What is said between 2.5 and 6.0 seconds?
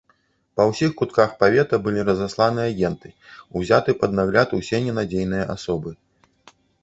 агенты, узяты пад нагляд усе ненадзейныя асобы.